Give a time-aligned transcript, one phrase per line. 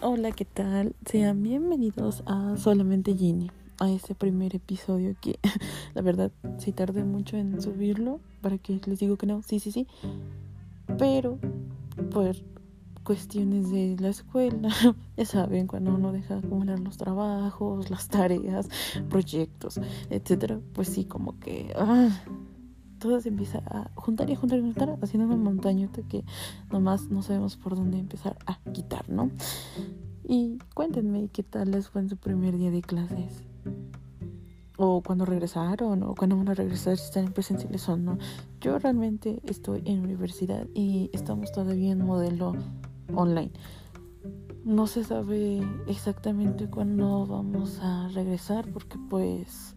[0.00, 0.94] Hola, ¿qué tal?
[1.10, 3.50] Sean bienvenidos a Solamente Ginny,
[3.80, 5.40] a este primer episodio que
[5.94, 9.72] la verdad sí tardé mucho en subirlo para que les digo que no, sí, sí,
[9.72, 9.88] sí,
[10.98, 11.40] pero
[12.12, 12.36] por
[13.02, 14.68] cuestiones de la escuela,
[15.16, 18.68] ya saben, cuando uno deja acumular los trabajos, las tareas,
[19.10, 19.80] proyectos,
[20.10, 22.10] etcétera, pues sí, como que ah,
[22.98, 26.24] todo se empieza a juntar y juntar y juntar, haciendo una montañita que
[26.70, 29.30] nomás no sabemos por dónde empezar a quitar, ¿no?
[30.24, 33.42] Y cuéntenme qué tal les fue en su primer día de clases.
[34.76, 38.18] O cuando regresaron, o cuando van a regresar, si están en presenciales o no.
[38.60, 42.54] Yo realmente estoy en universidad y estamos todavía en modelo
[43.14, 43.52] online.
[44.64, 49.74] No se sabe exactamente cuándo vamos a regresar porque pues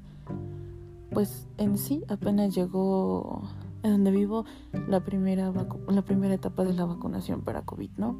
[1.11, 3.43] pues en sí apenas llegó
[3.83, 4.45] en donde vivo
[4.87, 5.51] la primera
[5.87, 8.17] la primera etapa de la vacunación para COVID, ¿no?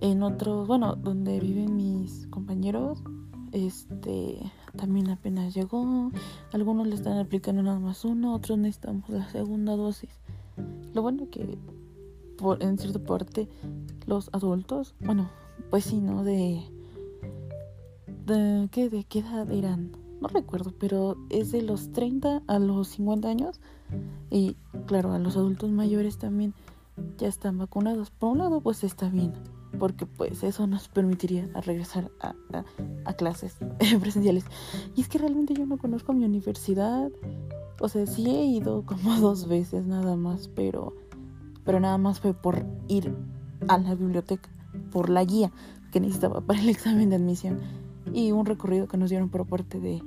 [0.00, 3.02] En otros, bueno, donde viven mis compañeros,
[3.52, 4.40] este
[4.76, 6.10] también apenas llegó.
[6.52, 10.10] Algunos le están aplicando nada más uno, otros necesitamos la segunda dosis.
[10.94, 11.58] Lo bueno que
[12.38, 13.48] por, en cierta parte
[14.06, 15.30] los adultos, bueno,
[15.68, 16.24] pues sí, ¿no?
[16.24, 16.62] De,
[18.26, 19.92] de ¿qué, de qué edad eran?
[20.20, 23.60] No recuerdo, pero es de los 30 a los 50 años.
[24.30, 26.54] Y claro, a los adultos mayores también
[27.18, 28.10] ya están vacunados.
[28.10, 29.32] Por un lado, pues está bien,
[29.78, 32.34] porque pues eso nos permitiría regresar a,
[33.04, 33.56] a, clases
[34.00, 34.44] presenciales.
[34.94, 37.10] Y es que realmente yo no conozco mi universidad.
[37.80, 40.94] O sea, sí he ido como dos veces nada más, pero,
[41.64, 43.14] pero nada más fue por ir
[43.68, 44.50] a la biblioteca,
[44.90, 45.50] por la guía
[45.90, 47.60] que necesitaba para el examen de admisión
[48.12, 50.02] y un recorrido que nos dieron por parte de,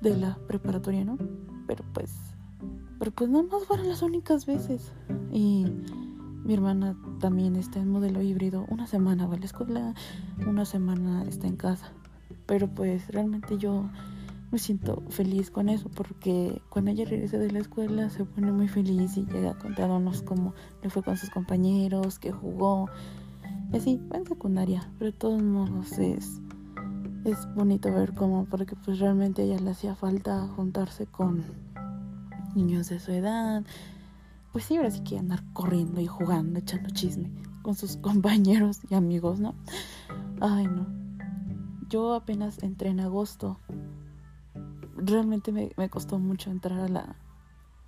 [0.00, 1.18] de la preparatoria, ¿no?
[1.66, 2.14] Pero pues,
[2.98, 4.92] pero pues nada más fueron las únicas veces.
[5.32, 5.66] Y
[6.44, 8.66] mi hermana también está en modelo híbrido.
[8.68, 9.94] Una semana va a la escuela,
[10.46, 11.92] una semana está en casa.
[12.46, 13.88] Pero pues realmente yo
[14.50, 18.66] me siento feliz con eso porque cuando ella regresa de la escuela se pone muy
[18.66, 22.88] feliz y llega contándonos cómo le fue con sus compañeros, que jugó.
[23.72, 26.40] Y así, va en secundaria, pero de todos modos es
[27.24, 31.44] es bonito ver cómo, porque pues realmente a ella le hacía falta juntarse con
[32.54, 33.64] niños de su edad.
[34.52, 37.30] Pues sí, ahora sí que andar corriendo y jugando, echando chisme
[37.62, 39.54] con sus compañeros y amigos, ¿no?
[40.40, 40.86] Ay, no.
[41.88, 43.58] Yo apenas entré en agosto.
[44.96, 47.16] Realmente me, me costó mucho entrar a la,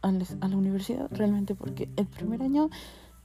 [0.02, 2.70] a la universidad, realmente porque el primer año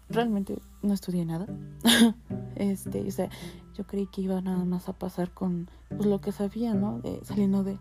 [0.09, 1.47] realmente no estudié nada.
[2.55, 3.29] este, o sea,
[3.75, 6.99] yo creí que iba nada más a pasar con pues, lo que sabía, ¿no?
[6.99, 7.77] De, saliendo de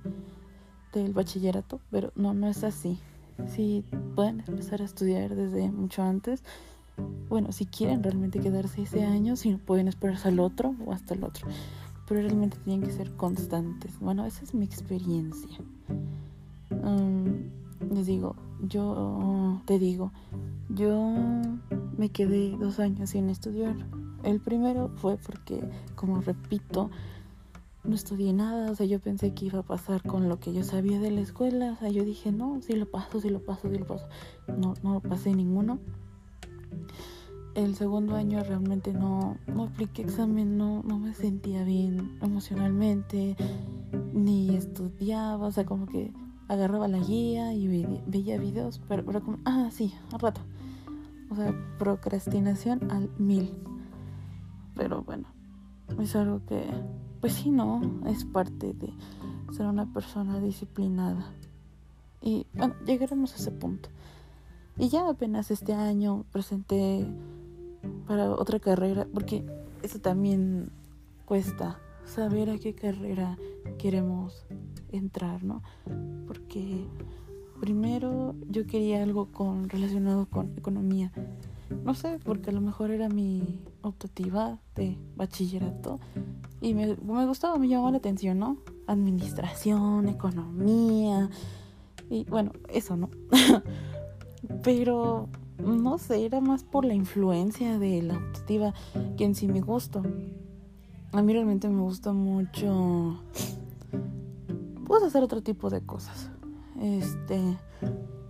[0.92, 2.98] del bachillerato, pero no, no es así.
[3.46, 6.42] Si pueden empezar a estudiar desde mucho antes,
[7.28, 11.14] bueno, si quieren realmente quedarse ese año, si no pueden esperarse al otro o hasta
[11.14, 11.46] el otro,
[12.08, 13.98] pero realmente tienen que ser constantes.
[14.00, 15.58] Bueno, esa es mi experiencia.
[16.70, 17.50] Um,
[17.92, 20.12] les digo, yo te digo,
[20.70, 21.14] yo
[21.96, 23.76] me quedé dos años sin estudiar.
[24.22, 25.62] El primero fue porque,
[25.94, 26.90] como repito,
[27.84, 30.64] no estudié nada, o sea, yo pensé que iba a pasar con lo que yo
[30.64, 33.70] sabía de la escuela, o sea, yo dije, no, si lo paso, si lo paso,
[33.70, 34.06] si lo paso.
[34.48, 35.78] No, no pasé ninguno.
[37.54, 43.36] El segundo año realmente no, no apliqué examen, no, no me sentía bien emocionalmente,
[44.12, 46.12] ni estudiaba, o sea, como que
[46.48, 47.66] agarraba la guía y
[48.06, 50.42] veía, videos, pero, pero como, ah, sí, al rato.
[51.30, 53.54] O sea, procrastinación al mil.
[54.74, 55.28] Pero bueno,
[56.00, 56.64] es algo que,
[57.20, 58.92] pues sí, no, es parte de
[59.52, 61.32] ser una persona disciplinada.
[62.20, 63.88] Y bueno, llegaremos a ese punto.
[64.78, 67.06] Y ya apenas este año presenté
[68.06, 69.44] para otra carrera, porque
[69.82, 70.70] eso también
[71.24, 73.38] cuesta, saber a qué carrera
[73.78, 74.46] queremos
[74.90, 75.62] entrar, ¿no?
[76.26, 76.86] Porque
[77.60, 81.12] primero yo quería algo con relacionado con economía.
[81.84, 85.98] No sé, porque a lo mejor era mi optativa de bachillerato
[86.60, 86.94] y me,
[87.26, 88.58] gustaba, me llamaba la atención, ¿no?
[88.86, 91.28] Administración, economía
[92.08, 93.10] y bueno, eso, ¿no?
[94.62, 98.74] Pero no sé, era más por la influencia de la optativa
[99.16, 100.02] que en sí me gustó.
[101.12, 103.18] A mí realmente me gusta mucho
[104.86, 106.30] puedo hacer otro tipo de cosas.
[106.80, 107.58] Este,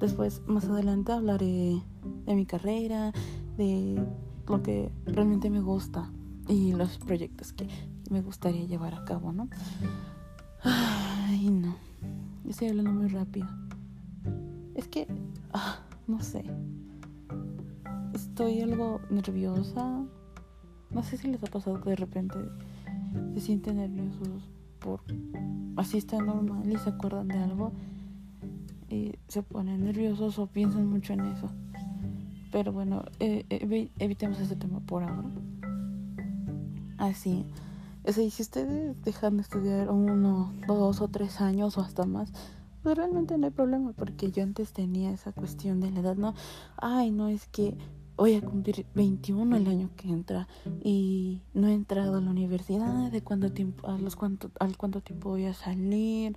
[0.00, 1.82] después más adelante hablaré
[2.26, 3.12] de mi carrera,
[3.56, 4.04] de
[4.46, 6.10] lo que realmente me gusta
[6.48, 7.69] y los proyectos que
[8.10, 9.48] me gustaría llevar a cabo, ¿no?
[10.62, 11.76] Ay, no.
[12.48, 13.48] Estoy hablando muy rápido.
[14.75, 15.06] Es que,
[15.52, 16.44] ah, no sé.
[18.14, 20.04] Estoy algo nerviosa.
[20.90, 22.38] no sé si les ha pasado que de repente
[23.34, 25.00] se sienten nerviosos por
[25.76, 27.72] así está normal y se acuerdan de algo
[28.88, 31.50] y se ponen nerviosos o piensan mucho en eso.
[32.53, 33.44] Pero bueno, eh,
[33.99, 35.31] evitemos ese tema por ahora.
[36.99, 37.44] Así.
[38.05, 42.06] O sea, y si ustedes dejan de estudiar uno, dos o tres años o hasta
[42.06, 42.33] más,
[42.83, 46.35] pues realmente no hay problema, porque yo antes tenía esa cuestión de la edad, ¿no?
[46.77, 47.77] Ay, no es que
[48.16, 50.48] voy a cumplir 21 el año que entra
[50.82, 55.00] y no he entrado a la universidad, de cuánto tiempo, a los cuánto, al cuánto
[55.00, 56.36] tiempo voy a salir.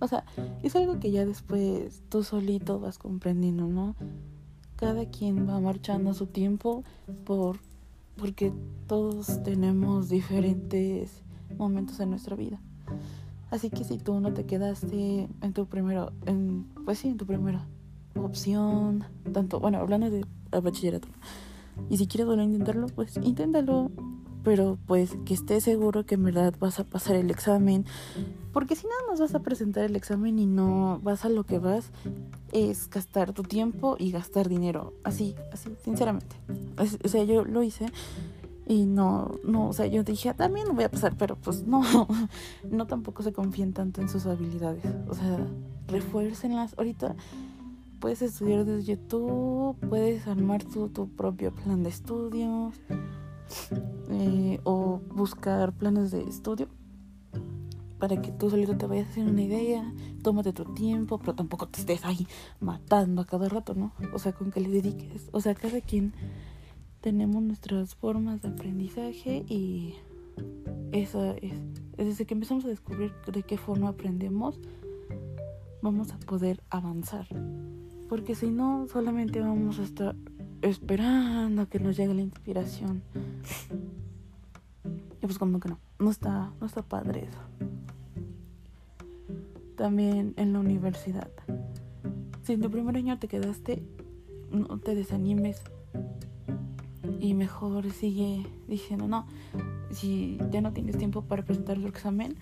[0.00, 0.24] O sea,
[0.62, 3.96] es algo que ya después tú solito vas comprendiendo, ¿no?
[4.76, 6.84] Cada quien va marchando a su tiempo
[7.24, 7.58] por
[8.16, 8.52] porque
[8.86, 11.22] todos tenemos diferentes
[11.58, 12.60] momentos en nuestra vida.
[13.50, 17.26] Así que si tú no te quedaste en tu primero, en, pues sí, en tu
[17.26, 17.66] primera
[18.16, 20.24] opción, tanto, bueno, hablando de
[20.60, 21.08] bachillerato,
[21.90, 23.90] y si quieres volver a intentarlo, pues inténtalo,
[24.42, 27.84] pero pues que estés seguro que en verdad vas a pasar el examen,
[28.52, 31.58] porque si nada más vas a presentar el examen y no vas a lo que
[31.58, 31.90] vas,
[32.52, 36.36] es gastar tu tiempo y gastar dinero, así, así, sinceramente.
[36.78, 37.86] o sea, yo lo hice
[38.66, 41.82] y no, no, o sea, yo dije, ah, también voy a pasar, pero pues no,
[42.70, 45.38] no tampoco se confíen tanto en sus habilidades, o sea,
[45.88, 46.74] refuércenlas.
[46.78, 47.14] Ahorita
[48.04, 52.74] puedes estudiar desde YouTube, puedes armar tu, tu propio plan de estudios
[54.10, 56.68] eh, o buscar planes de estudio
[57.98, 59.90] para que tú solito te vayas haciendo una idea,
[60.22, 62.26] tómate tu tiempo, pero tampoco te estés ahí
[62.60, 63.94] matando a cada rato, ¿no?
[64.12, 66.12] O sea, con que le dediques, o sea, cada quien
[67.00, 69.94] tenemos nuestras formas de aprendizaje y
[70.92, 71.54] eso es,
[71.96, 74.60] desde que empezamos a descubrir de qué forma aprendemos,
[75.80, 77.26] vamos a poder avanzar.
[78.08, 80.14] Porque si no, solamente vamos a estar
[80.62, 83.02] esperando a que nos llegue la inspiración.
[85.22, 87.40] Y pues como que no, no está, no está padre eso.
[89.76, 91.30] También en la universidad.
[92.42, 93.82] Si en tu primer año te quedaste,
[94.50, 95.62] no te desanimes.
[97.20, 99.26] Y mejor sigue diciendo, no,
[99.90, 102.36] si ya no tienes tiempo para presentar tu examen,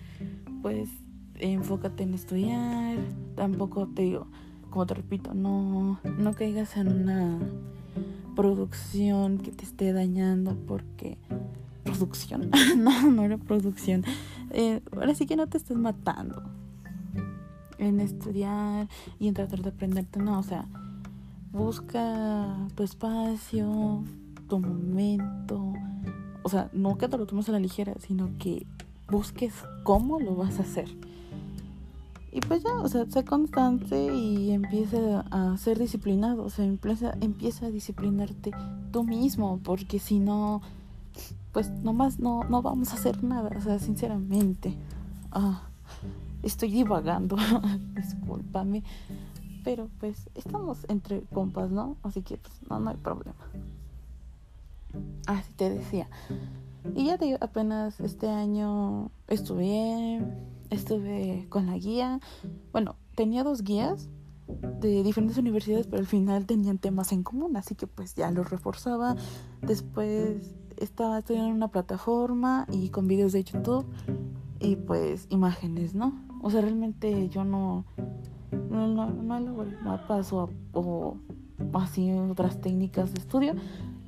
[0.61, 0.89] pues
[1.35, 2.97] enfócate en estudiar.
[3.35, 4.27] Tampoco te digo,
[4.73, 7.37] como te repito, no, no caigas en una
[8.35, 11.19] producción que te esté dañando porque
[11.83, 14.03] producción no no era producción.
[14.49, 16.41] Eh, ahora sí que no te estés matando
[17.77, 18.87] en estudiar
[19.19, 20.65] y en tratar de aprenderte no o sea
[21.51, 24.03] busca tu espacio
[24.47, 25.73] tu momento
[26.41, 28.65] o sea no que te lo tomes a la ligera sino que
[29.07, 29.53] busques
[29.83, 30.87] cómo lo vas a hacer
[32.35, 37.15] y pues ya, o sea, sé constante y empieza a ser disciplinado, o sea, empieza,
[37.21, 38.51] empieza a disciplinarte
[38.91, 40.63] tú mismo, porque si no,
[41.51, 44.75] pues nomás no, no vamos a hacer nada, o sea, sinceramente.
[45.31, 45.61] Ah,
[46.41, 47.37] estoy divagando,
[47.95, 48.81] discúlpame,
[49.63, 51.97] pero pues estamos entre compas, ¿no?
[52.01, 53.35] Así que pues no, no hay problema.
[55.27, 56.07] Así te decía.
[56.95, 60.19] Y ya te apenas este año estuve
[60.73, 62.19] estuve con la guía.
[62.71, 64.09] Bueno, tenía dos guías
[64.79, 68.49] de diferentes universidades, pero al final tenían temas en común, así que pues ya los
[68.49, 69.15] reforzaba.
[69.61, 73.85] Después estaba estudiando en una plataforma y con videos de YouTube
[74.59, 76.13] y pues imágenes, ¿no?
[76.41, 77.85] O sea, realmente yo no
[78.69, 81.17] no, no, no mapas o, o
[81.73, 83.55] así otras técnicas de estudio,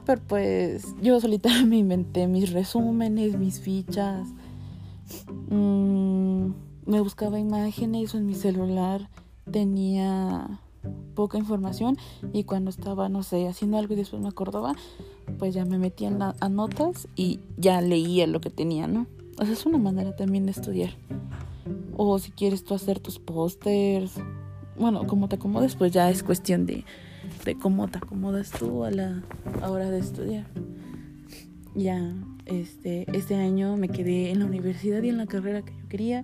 [0.06, 4.30] pero pues yo solita me inventé mis resúmenes, mis fichas.
[5.50, 6.50] Mmm,
[6.86, 9.10] me buscaba imágenes en mi celular
[9.52, 10.60] tenía
[11.16, 11.98] poca información
[12.34, 14.76] y cuando estaba, no sé, haciendo algo y después me acordaba,
[15.40, 19.08] pues ya me metía a notas y ya leía lo que tenía, ¿no?
[19.40, 20.92] O sea, es una manera también de estudiar.
[21.98, 24.14] O si quieres tú hacer tus pósters,
[24.78, 26.84] bueno, como te acomodes, pues ya es cuestión de,
[27.46, 29.24] de cómo te acomodas tú a la
[29.68, 30.46] hora de estudiar.
[31.74, 32.14] Ya,
[32.46, 36.24] este, este año me quedé en la universidad y en la carrera que yo quería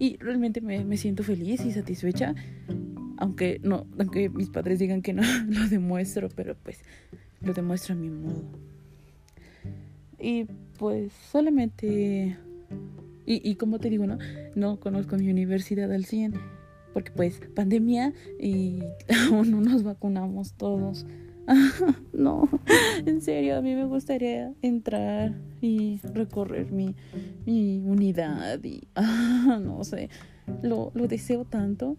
[0.00, 2.34] y realmente me, me siento feliz y satisfecha,
[3.18, 6.78] aunque no, aunque mis padres digan que no lo demuestro, pero pues
[7.40, 8.42] lo demuestro a mi modo.
[10.18, 10.46] Y
[10.78, 12.36] pues solamente
[13.26, 14.18] y, y como te digo, no,
[14.56, 16.34] no conozco mi universidad al 100
[16.92, 18.80] porque pues pandemia y
[19.30, 21.06] aún no nos vacunamos todos.
[22.12, 22.48] no,
[23.06, 26.94] en serio, a mí me gustaría entrar y recorrer mi,
[27.46, 28.88] mi unidad y
[29.60, 30.10] no sé,
[30.62, 31.96] lo, lo deseo tanto.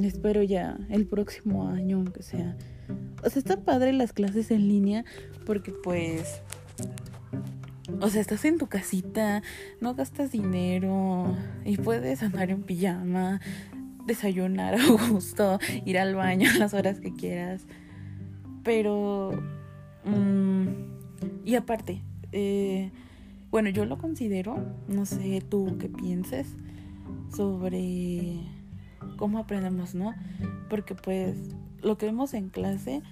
[0.00, 2.56] Espero ya el próximo año, aunque sea.
[3.24, 5.04] O sea, está padre las clases en línea
[5.44, 6.42] porque pues
[8.00, 9.42] o sea, estás en tu casita,
[9.80, 13.40] no gastas dinero y puedes andar en pijama,
[14.06, 17.66] desayunar a gusto, ir al baño a las horas que quieras.
[18.62, 19.30] Pero...
[20.04, 20.68] Mm,
[21.44, 22.02] y aparte,
[22.32, 22.90] eh,
[23.50, 24.56] bueno, yo lo considero,
[24.88, 26.46] no sé tú qué pienses
[27.34, 28.40] sobre
[29.16, 30.14] cómo aprendemos, ¿no?
[30.70, 31.36] Porque pues
[31.82, 33.02] lo que vemos en clase,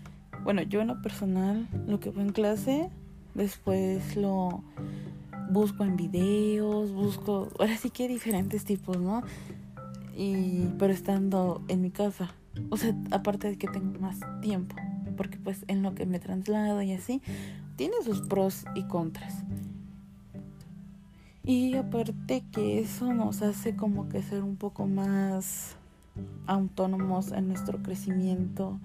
[0.45, 2.89] bueno, yo en lo personal, lo que veo en clase,
[3.35, 4.63] después lo
[5.51, 9.23] busco en videos, busco, ahora sí que diferentes tipos, ¿no?
[10.17, 12.35] Y, pero estando en mi casa,
[12.71, 14.77] o sea, aparte de que tengo más tiempo,
[15.21, 17.21] porque pues en lo que me traslado y así,
[17.77, 19.45] tiene sus pros y contras.
[21.45, 25.77] Y aparte que eso nos hace como que ser un poco más
[26.47, 28.81] autónomos en nuestro crecimiento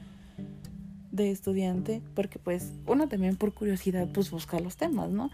[1.13, 5.31] de estudiante, porque pues uno también por curiosidad pues busca los temas, ¿no?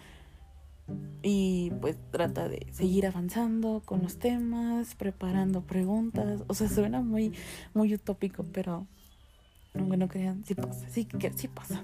[1.24, 7.34] Y pues trata de seguir avanzando con los temas, preparando preguntas, o sea, suena muy
[7.74, 8.86] muy utópico, pero
[9.74, 11.84] bueno, crean, sí pasa, sí que sí pasa.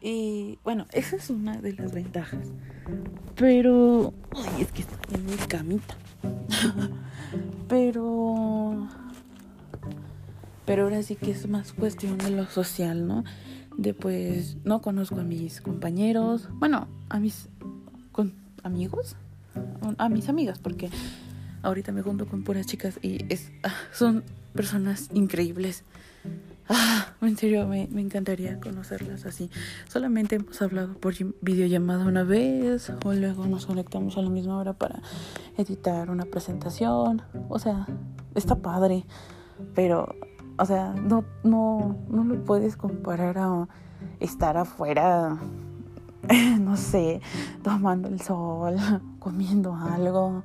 [0.00, 2.46] Y bueno, esa es una de las ventajas.
[3.34, 5.96] Pero, ay, es que está en mi camita.
[7.68, 8.88] Pero
[10.66, 13.24] pero ahora sí que es más cuestión de lo social, ¿no?
[13.78, 17.48] De pues no conozco a mis compañeros, bueno, a mis
[18.10, 18.34] con,
[18.64, 19.16] amigos,
[19.96, 20.90] a mis amigas, porque
[21.62, 24.24] ahorita me junto con puras chicas y es, ah, son
[24.54, 25.84] personas increíbles.
[26.68, 29.50] Ah, en serio, me, encantaría conocerlas así.
[29.88, 34.72] Solamente hemos hablado por videollamada una vez, o luego nos conectamos a la misma hora
[34.72, 35.00] para
[35.56, 37.22] editar una presentación.
[37.48, 37.86] O sea,
[38.34, 39.04] está padre,
[39.74, 40.08] pero
[40.58, 43.68] o sea, no, no, no lo puedes comparar a
[44.20, 45.38] estar afuera,
[46.60, 47.20] no sé,
[47.62, 48.76] tomando el sol,
[49.18, 50.44] comiendo algo,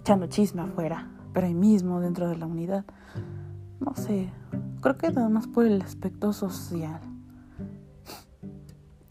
[0.00, 2.84] echando chisme afuera, pero ahí mismo dentro de la unidad.
[3.80, 4.30] No sé,
[4.82, 7.00] creo que nada más por el aspecto social.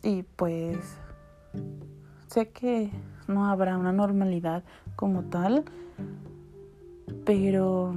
[0.03, 0.77] Y pues
[2.27, 2.91] sé que
[3.27, 4.63] no habrá una normalidad
[4.95, 5.63] como tal,
[7.25, 7.95] pero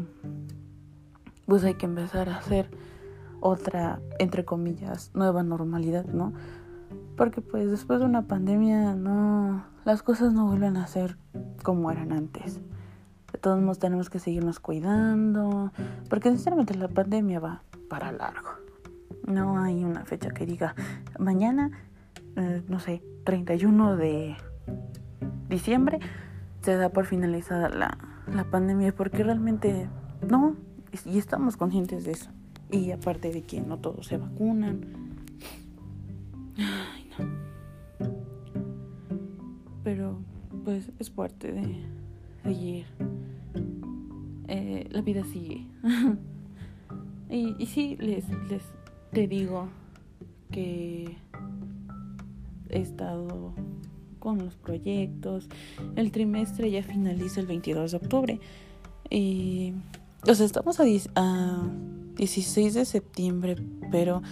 [1.46, 2.70] pues hay que empezar a hacer
[3.40, 6.32] otra, entre comillas, nueva normalidad, ¿no?
[7.16, 11.16] Porque pues después de una pandemia no, las cosas no vuelven a ser
[11.62, 12.60] como eran antes.
[13.44, 15.70] Todos modos tenemos que seguirnos cuidando,
[16.08, 18.48] porque sinceramente la pandemia va para largo.
[19.26, 20.74] No hay una fecha que diga
[21.18, 21.70] mañana,
[22.36, 24.34] eh, no sé, 31 de
[25.50, 26.00] diciembre
[26.62, 27.98] se da por finalizada la,
[28.34, 29.90] la pandemia, porque realmente
[30.26, 30.56] no,
[31.04, 32.30] y estamos conscientes de eso.
[32.70, 34.86] Y aparte de que no todos se vacunan.
[36.56, 38.08] Ay, no.
[39.82, 40.18] Pero
[40.64, 41.84] pues es parte de
[42.44, 42.86] seguir.
[44.48, 45.66] Eh, la vida sigue.
[47.30, 48.62] y, y sí, les, les
[49.12, 49.68] te digo
[50.50, 51.16] que
[52.68, 53.54] he estado
[54.18, 55.48] con los proyectos.
[55.96, 58.40] El trimestre ya finaliza el 22 de octubre.
[59.10, 59.74] Y
[60.26, 60.84] o sea, estamos a,
[62.16, 63.56] 16 de septiembre,
[63.90, 64.22] pero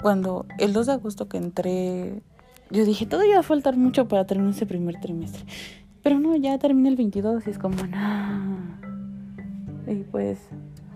[0.00, 2.22] cuando el 2 de agosto que entré,
[2.70, 5.44] yo dije, todavía va a faltar mucho para terminar ese primer trimestre.
[6.06, 8.78] Pero no, ya terminé el 22 y es como, no.
[9.88, 10.38] Y pues,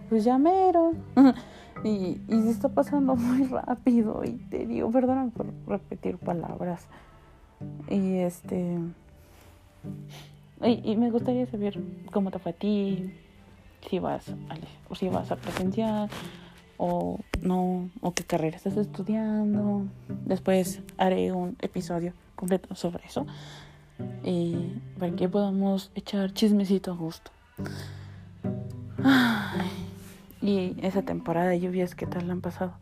[0.09, 0.93] pues ya mero.
[1.83, 4.23] y, y se está pasando muy rápido.
[4.25, 6.87] Y te digo, perdóname por repetir palabras.
[7.89, 8.79] Y este.
[10.63, 13.13] Y, y me gustaría saber cómo te fue a ti,
[13.89, 16.09] si vas a, si vas a presenciar
[16.77, 19.87] o no, o qué carrera estás estudiando.
[20.25, 23.27] Después haré un episodio completo sobre eso.
[24.25, 27.31] Y para que podamos echar chismecito a gusto.
[30.43, 32.75] y esa temporada de lluvias, ¿qué tal la han pasado?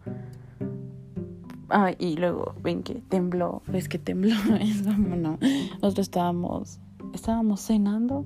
[1.70, 5.38] Ah, y luego ven que tembló, ves que tembló, es como no.
[5.82, 6.80] Nosotros estábamos,
[7.12, 8.24] estábamos cenando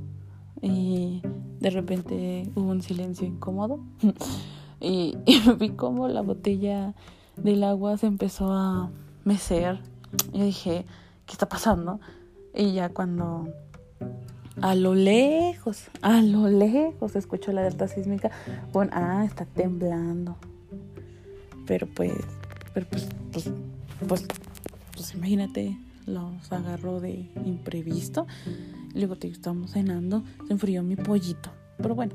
[0.61, 1.23] y
[1.59, 3.81] de repente hubo un silencio incómodo
[4.81, 5.17] y,
[5.59, 6.95] vi como la botella
[7.37, 8.91] del agua se empezó a
[9.25, 9.81] mecer
[10.33, 10.87] y dije,
[11.27, 12.01] ¿qué está pasando?
[12.55, 13.49] Y ya cuando
[14.61, 18.31] a lo lejos, a lo lejos escuchó la alerta sísmica,
[18.73, 20.37] bueno, ah, está temblando.
[21.67, 22.13] Pero pues,
[22.75, 23.51] pero pues, pues,
[24.07, 24.27] pues,
[24.95, 28.27] pues imagínate, los agarró de imprevisto
[28.95, 31.51] Luego te estamos cenando, se enfrió mi pollito.
[31.79, 32.15] Pero bueno,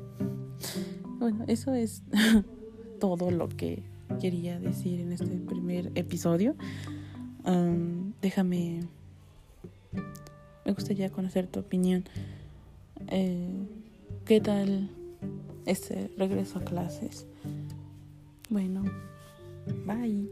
[1.18, 2.02] bueno, eso es
[3.00, 3.82] todo lo que
[4.20, 6.54] quería decir en este primer episodio.
[8.22, 8.80] déjame
[10.68, 12.04] Me gustaría conocer tu opinión.
[13.06, 13.48] Eh,
[14.26, 14.90] ¿Qué tal
[15.64, 17.26] este regreso a clases?
[18.50, 18.84] Bueno,
[19.86, 20.28] bye.